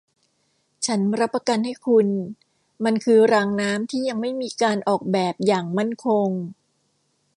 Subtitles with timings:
[0.85, 2.07] ฉันรับประกันให้คุณ
[2.83, 6.29] มันคือรางน้ำที่ยังไม่มีการออกแบบอย่างมั่นคง